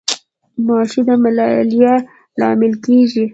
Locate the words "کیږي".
2.85-3.25